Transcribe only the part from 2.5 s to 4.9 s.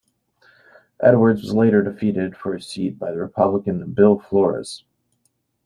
his seat by the Republican Bill Flores.